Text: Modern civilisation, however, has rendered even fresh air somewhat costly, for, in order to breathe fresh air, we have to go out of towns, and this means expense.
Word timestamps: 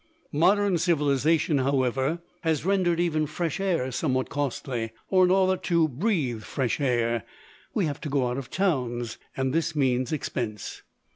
Modern 0.33 0.79
civilisation, 0.79 1.59
however, 1.59 2.23
has 2.41 2.65
rendered 2.65 2.99
even 2.99 3.27
fresh 3.27 3.59
air 3.59 3.91
somewhat 3.91 4.29
costly, 4.31 4.93
for, 5.11 5.23
in 5.25 5.29
order 5.29 5.61
to 5.61 5.87
breathe 5.89 6.41
fresh 6.41 6.79
air, 6.81 7.23
we 7.75 7.85
have 7.85 8.01
to 8.01 8.09
go 8.09 8.27
out 8.27 8.37
of 8.39 8.49
towns, 8.49 9.19
and 9.37 9.53
this 9.53 9.75
means 9.75 10.11
expense. 10.11 10.81